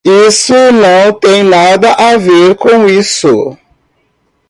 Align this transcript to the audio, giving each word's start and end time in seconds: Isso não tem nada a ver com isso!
Isso 0.03 0.51
não 0.71 1.13
tem 1.19 1.43
nada 1.43 1.93
a 1.93 2.17
ver 2.17 2.55
com 2.55 2.87
isso! 2.89 3.55